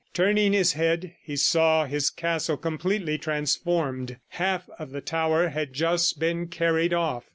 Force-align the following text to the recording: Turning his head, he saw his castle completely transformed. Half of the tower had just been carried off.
Turning 0.15 0.51
his 0.51 0.73
head, 0.73 1.13
he 1.21 1.35
saw 1.35 1.85
his 1.85 2.09
castle 2.09 2.57
completely 2.57 3.19
transformed. 3.19 4.17
Half 4.29 4.67
of 4.79 4.89
the 4.89 4.99
tower 5.01 5.49
had 5.49 5.73
just 5.73 6.19
been 6.19 6.47
carried 6.47 6.91
off. 6.91 7.25